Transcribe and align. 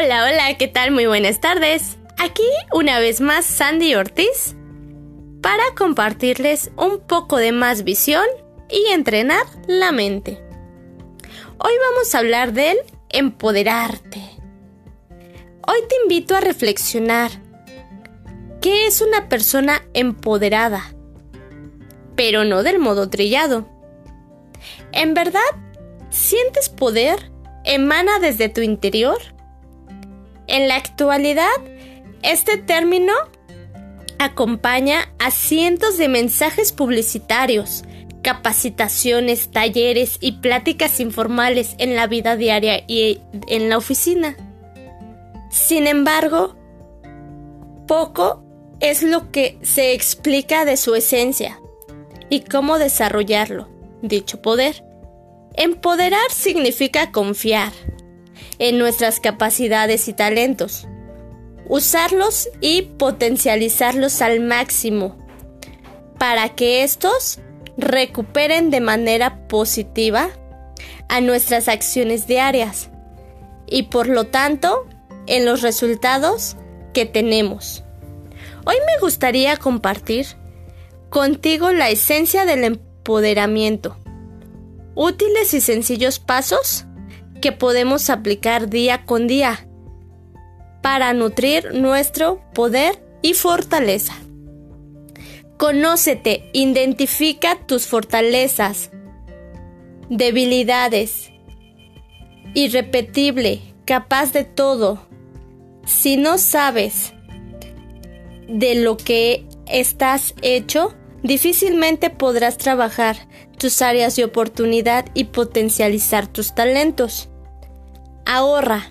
Hola, 0.00 0.26
hola, 0.26 0.56
¿qué 0.56 0.68
tal? 0.68 0.92
Muy 0.92 1.06
buenas 1.06 1.40
tardes. 1.40 1.98
Aquí 2.18 2.44
una 2.72 3.00
vez 3.00 3.20
más 3.20 3.44
Sandy 3.44 3.96
Ortiz 3.96 4.54
para 5.42 5.64
compartirles 5.76 6.70
un 6.76 7.00
poco 7.00 7.38
de 7.38 7.50
más 7.50 7.82
visión 7.82 8.24
y 8.70 8.92
entrenar 8.92 9.44
la 9.66 9.90
mente. 9.90 10.40
Hoy 11.58 11.72
vamos 11.90 12.14
a 12.14 12.18
hablar 12.18 12.52
del 12.52 12.78
empoderarte. 13.08 14.22
Hoy 15.66 15.78
te 15.88 15.96
invito 16.04 16.36
a 16.36 16.40
reflexionar. 16.42 17.32
¿Qué 18.60 18.86
es 18.86 19.00
una 19.00 19.28
persona 19.28 19.82
empoderada? 19.94 20.94
Pero 22.14 22.44
no 22.44 22.62
del 22.62 22.78
modo 22.78 23.10
trillado. 23.10 23.68
¿En 24.92 25.14
verdad 25.14 25.40
sientes 26.10 26.68
poder? 26.68 27.32
¿Emana 27.64 28.20
desde 28.20 28.48
tu 28.48 28.60
interior? 28.60 29.18
En 30.58 30.66
la 30.66 30.74
actualidad, 30.74 31.54
este 32.24 32.56
término 32.56 33.12
acompaña 34.18 35.08
a 35.20 35.30
cientos 35.30 35.98
de 35.98 36.08
mensajes 36.08 36.72
publicitarios, 36.72 37.84
capacitaciones, 38.22 39.52
talleres 39.52 40.18
y 40.20 40.32
pláticas 40.40 40.98
informales 40.98 41.76
en 41.78 41.94
la 41.94 42.08
vida 42.08 42.34
diaria 42.34 42.82
y 42.88 43.20
en 43.46 43.68
la 43.68 43.78
oficina. 43.78 44.36
Sin 45.48 45.86
embargo, 45.86 46.56
poco 47.86 48.42
es 48.80 49.04
lo 49.04 49.30
que 49.30 49.60
se 49.62 49.92
explica 49.92 50.64
de 50.64 50.76
su 50.76 50.96
esencia 50.96 51.60
y 52.30 52.40
cómo 52.40 52.80
desarrollarlo, 52.80 53.68
dicho 54.02 54.42
poder. 54.42 54.82
Empoderar 55.54 56.32
significa 56.32 57.12
confiar 57.12 57.70
en 58.58 58.78
nuestras 58.78 59.20
capacidades 59.20 60.08
y 60.08 60.12
talentos, 60.12 60.86
usarlos 61.66 62.48
y 62.60 62.82
potencializarlos 62.82 64.22
al 64.22 64.40
máximo 64.40 65.16
para 66.18 66.48
que 66.50 66.82
estos 66.82 67.38
recuperen 67.76 68.70
de 68.70 68.80
manera 68.80 69.46
positiva 69.48 70.30
a 71.08 71.20
nuestras 71.20 71.68
acciones 71.68 72.26
diarias 72.26 72.90
y 73.66 73.84
por 73.84 74.08
lo 74.08 74.24
tanto 74.24 74.86
en 75.26 75.44
los 75.44 75.62
resultados 75.62 76.56
que 76.92 77.06
tenemos. 77.06 77.84
Hoy 78.64 78.76
me 78.86 79.00
gustaría 79.00 79.56
compartir 79.56 80.26
contigo 81.10 81.70
la 81.72 81.88
esencia 81.88 82.44
del 82.44 82.64
empoderamiento 82.64 83.96
útiles 84.98 85.54
y 85.54 85.60
sencillos 85.60 86.18
pasos 86.18 86.84
que 87.40 87.52
podemos 87.52 88.10
aplicar 88.10 88.68
día 88.68 89.04
con 89.04 89.26
día 89.26 89.66
para 90.82 91.12
nutrir 91.12 91.74
nuestro 91.74 92.40
poder 92.54 93.02
y 93.22 93.34
fortaleza. 93.34 94.14
Conócete, 95.56 96.50
identifica 96.52 97.58
tus 97.66 97.86
fortalezas, 97.86 98.90
debilidades, 100.08 101.32
irrepetible, 102.54 103.60
capaz 103.84 104.32
de 104.32 104.44
todo. 104.44 105.00
Si 105.84 106.16
no 106.16 106.38
sabes 106.38 107.12
de 108.48 108.76
lo 108.76 108.96
que 108.96 109.46
estás 109.66 110.34
hecho, 110.42 110.94
difícilmente 111.22 112.10
podrás 112.10 112.58
trabajar 112.58 113.16
tus 113.58 113.82
áreas 113.82 114.16
de 114.16 114.24
oportunidad 114.24 115.06
y 115.14 115.24
potencializar 115.24 116.26
tus 116.26 116.54
talentos. 116.54 117.28
Ahorra. 118.24 118.90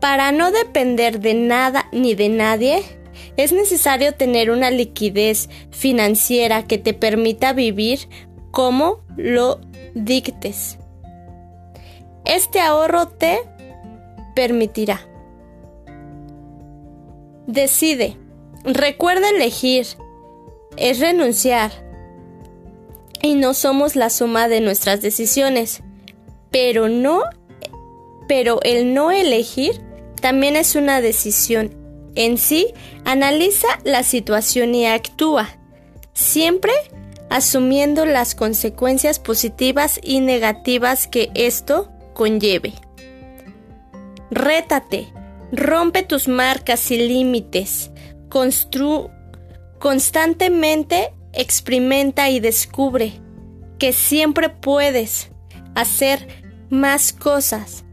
Para 0.00 0.32
no 0.32 0.50
depender 0.52 1.20
de 1.20 1.34
nada 1.34 1.88
ni 1.92 2.14
de 2.14 2.28
nadie, 2.28 2.82
es 3.36 3.52
necesario 3.52 4.14
tener 4.14 4.50
una 4.50 4.70
liquidez 4.70 5.48
financiera 5.70 6.64
que 6.64 6.78
te 6.78 6.94
permita 6.94 7.52
vivir 7.52 8.08
como 8.50 9.00
lo 9.16 9.60
dictes. 9.94 10.78
Este 12.24 12.60
ahorro 12.60 13.08
te 13.08 13.40
permitirá. 14.34 15.00
Decide. 17.46 18.16
Recuerda 18.64 19.30
elegir 19.30 19.86
es 20.80 21.00
renunciar. 21.00 21.70
Y 23.22 23.34
no 23.34 23.54
somos 23.54 23.96
la 23.96 24.10
suma 24.10 24.48
de 24.48 24.60
nuestras 24.60 25.02
decisiones. 25.02 25.82
Pero 26.50 26.88
no, 26.88 27.22
pero 28.28 28.60
el 28.62 28.94
no 28.94 29.10
elegir 29.10 29.80
también 30.20 30.56
es 30.56 30.74
una 30.74 31.00
decisión. 31.00 31.74
En 32.14 32.38
sí, 32.38 32.74
analiza 33.04 33.68
la 33.84 34.02
situación 34.02 34.74
y 34.74 34.86
actúa, 34.86 35.48
siempre 36.14 36.72
asumiendo 37.30 38.06
las 38.06 38.34
consecuencias 38.34 39.18
positivas 39.18 40.00
y 40.02 40.20
negativas 40.20 41.06
que 41.06 41.30
esto 41.34 41.90
conlleve. 42.14 42.72
Rétate, 44.30 45.08
rompe 45.52 46.02
tus 46.02 46.28
marcas 46.28 46.90
y 46.90 46.98
límites, 46.98 47.90
constru 48.28 49.10
Constantemente 49.78 51.12
experimenta 51.32 52.30
y 52.30 52.40
descubre 52.40 53.20
que 53.78 53.92
siempre 53.92 54.48
puedes 54.48 55.30
hacer 55.74 56.26
más 56.68 57.12
cosas 57.12 57.84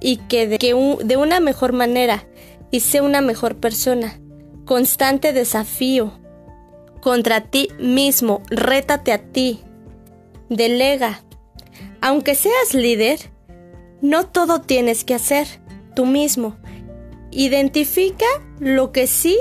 y 0.00 0.16
que 0.16 0.46
de, 0.46 1.16
una 1.16 1.40
mejor 1.40 1.72
manera 1.72 2.26
y 2.70 2.80
sé 2.80 3.00
una 3.00 3.20
mejor 3.20 3.56
persona. 3.56 4.18
Constante 4.64 5.32
desafío 5.32 6.12
contra 7.00 7.40
ti 7.40 7.68
mismo, 7.78 8.42
rétate 8.50 9.12
a 9.12 9.18
ti, 9.18 9.60
delega. 10.48 11.22
Aunque 12.00 12.34
seas 12.34 12.72
líder, 12.72 13.18
no 14.00 14.26
todo 14.26 14.60
tienes 14.60 15.04
que 15.04 15.14
hacer 15.14 15.46
tú 15.96 16.06
mismo. 16.06 16.56
Identifica 17.32 18.26
lo 18.60 18.92
que 18.92 19.06
sí 19.06 19.36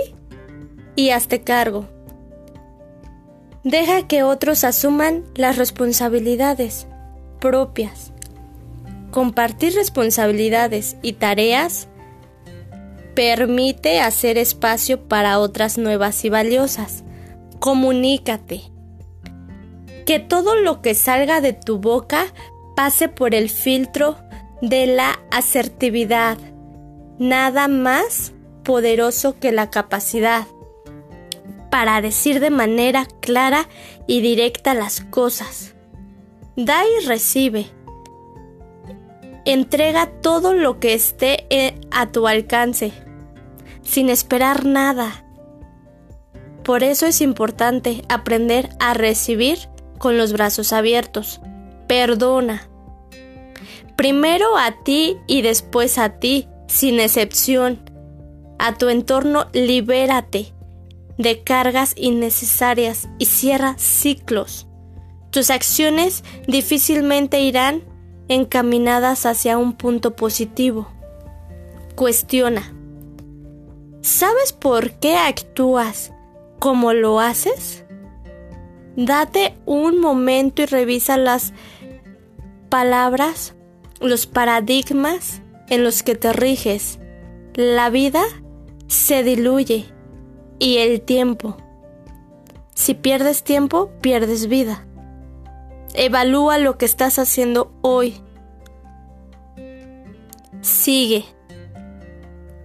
y 0.99 1.11
hazte 1.11 1.39
cargo. 1.39 1.85
Deja 3.63 4.05
que 4.05 4.23
otros 4.23 4.65
asuman 4.65 5.23
las 5.33 5.55
responsabilidades 5.55 6.87
propias. 7.39 8.11
Compartir 9.09 9.75
responsabilidades 9.75 10.97
y 11.01 11.13
tareas 11.13 11.88
permite 13.15 14.01
hacer 14.01 14.38
espacio 14.38 15.07
para 15.07 15.39
otras 15.39 15.77
nuevas 15.77 16.25
y 16.25 16.29
valiosas. 16.29 17.05
Comunícate. 17.59 18.63
Que 20.05 20.19
todo 20.19 20.55
lo 20.55 20.81
que 20.81 20.95
salga 20.95 21.39
de 21.39 21.53
tu 21.53 21.79
boca 21.79 22.25
pase 22.75 23.07
por 23.07 23.35
el 23.35 23.49
filtro 23.49 24.17
de 24.61 24.85
la 24.85 25.17
asertividad. 25.31 26.38
Nada 27.19 27.69
más 27.69 28.33
poderoso 28.63 29.39
que 29.39 29.53
la 29.53 29.69
capacidad 29.69 30.45
para 31.69 32.02
decir 32.02 32.40
de 32.40 32.50
manera 32.50 33.07
clara 33.22 33.68
y 34.07 34.22
directa 34.22 34.74
las 34.74 35.02
cosas. 35.02 35.75
Da 36.56 36.84
y 36.85 37.06
recibe. 37.06 37.68
Entrega 39.46 40.07
todo 40.22 40.53
lo 40.53 40.80
que 40.80 40.94
esté 40.94 41.46
eh, 41.50 41.80
a 41.91 42.12
tu 42.12 42.28
alcance, 42.28 42.91
sin 43.84 44.09
esperar 44.09 44.66
nada. 44.66 45.25
Por 46.63 46.84
eso 46.84 47.06
es 47.06 47.22
importante 47.22 48.03
aprender 48.09 48.69
a 48.80 48.94
recibir 48.94 49.57
con 49.97 50.18
los 50.18 50.34
brazos 50.34 50.74
abiertos. 50.74 51.41
Perdona. 51.88 52.68
Primero 53.95 54.57
a 54.57 54.83
ti 54.83 55.18
y 55.27 55.42
después 55.42 55.98
a 55.98 56.19
ti, 56.19 56.48
sin 56.68 57.00
excepción. 57.00 57.80
A 58.60 58.77
tu 58.77 58.89
entorno 58.89 59.48
libérate 59.54 60.54
de 61.19 61.44
cargas 61.44 61.94
innecesarias 61.98 63.10
y 63.19 63.25
cierra 63.25 63.75
ciclos. 63.77 64.68
Tus 65.31 65.51
acciones 65.51 66.24
difícilmente 66.48 67.42
irán 67.42 67.83
encaminadas 68.30 69.25
hacia 69.25 69.57
un 69.57 69.74
punto 69.74 70.16
positivo. 70.16 70.88
Cuestiona. 71.95 72.74
¿Sabes 74.01 74.54
por 74.54 74.94
qué 74.94 75.18
actúas 75.18 76.13
como 76.57 76.94
lo 76.94 77.19
haces? 77.19 77.83
Date 78.95 79.57
un 79.65 80.00
momento 80.00 80.62
y 80.62 80.68
revisa 80.68 81.18
las 81.18 81.54
palabras, 82.69 83.56
los 84.00 84.25
paradigmas 84.25 85.42
en 85.68 85.83
los 85.83 86.01
que 86.01 86.15
te 86.15 86.31
riges. 86.31 86.98
La 87.56 87.89
vida 87.89 88.24
se 88.88 89.22
diluye 89.24 89.99
y 90.59 90.77
el 90.77 91.01
tiempo. 91.01 91.57
Si 92.75 92.94
pierdes 92.94 93.44
tiempo, 93.44 93.89
pierdes 94.01 94.47
vida. 94.47 94.85
Evalúa 95.94 96.57
lo 96.59 96.77
que 96.77 96.85
estás 96.85 97.17
haciendo 97.17 97.71
hoy. 97.81 98.21
sigue. 100.61 101.25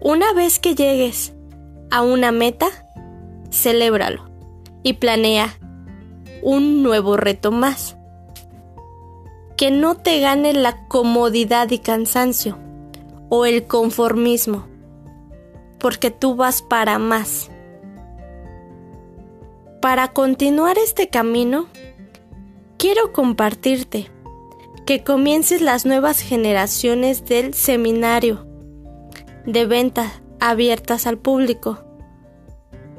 Una 0.00 0.32
vez 0.32 0.58
que 0.58 0.74
llegues 0.74 1.32
a 1.90 2.02
una 2.02 2.32
meta, 2.32 2.66
celébralo 3.50 4.28
y 4.82 4.94
planea 4.94 5.56
un 6.42 6.82
nuevo 6.82 7.16
reto 7.16 7.52
más. 7.52 7.96
Que 9.56 9.70
no 9.70 9.94
te 9.94 10.20
gane 10.20 10.52
la 10.52 10.86
comodidad 10.88 11.70
y 11.70 11.78
cansancio 11.78 12.58
o 13.30 13.46
el 13.46 13.66
conformismo, 13.66 14.66
porque 15.78 16.10
tú 16.10 16.34
vas 16.34 16.60
para 16.60 16.98
más. 16.98 17.50
Para 19.84 20.14
continuar 20.14 20.78
este 20.78 21.10
camino, 21.10 21.68
quiero 22.78 23.12
compartirte 23.12 24.10
que 24.86 25.04
comiences 25.04 25.60
las 25.60 25.84
nuevas 25.84 26.20
generaciones 26.20 27.26
del 27.26 27.52
seminario 27.52 28.46
de 29.44 29.66
ventas 29.66 30.22
abiertas 30.40 31.06
al 31.06 31.18
público. 31.18 31.84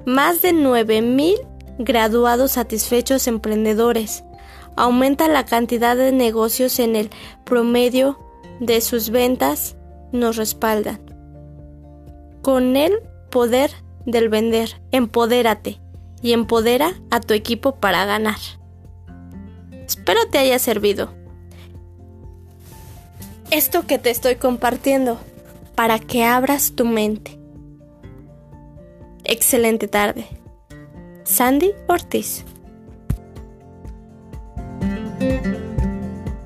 Más 0.06 0.44
de 0.44 0.54
9.000 0.54 1.40
graduados 1.80 2.52
satisfechos 2.52 3.26
emprendedores. 3.26 4.24
Aumenta 4.76 5.28
la 5.28 5.44
cantidad 5.44 5.96
de 5.96 6.12
negocios 6.12 6.78
en 6.78 6.96
el 6.96 7.10
promedio 7.46 8.20
de 8.60 8.80
sus 8.82 9.10
ventas 9.10 9.76
nos 10.12 10.36
respaldan. 10.36 11.02
Con 12.44 12.76
el 12.76 13.00
poder 13.32 13.72
del 14.06 14.30
vender, 14.30 14.80
empodérate 14.92 15.80
y 16.26 16.34
empodera 16.34 16.96
a 17.12 17.20
tu 17.20 17.36
equipo 17.36 17.76
para 17.76 18.04
ganar. 18.06 18.40
Espero 19.86 20.20
te 20.32 20.40
haya 20.40 20.58
servido 20.58 21.14
esto 23.52 23.86
que 23.86 24.00
te 24.00 24.10
estoy 24.10 24.38
compartiendo 24.38 25.20
para 25.76 26.00
que 26.00 26.24
abras 26.24 26.74
tu 26.76 26.84
mente. 26.84 27.40
Excelente 29.24 29.88
tarde. 29.88 30.26
Sandy 31.26 31.74
Ortiz. 31.88 32.44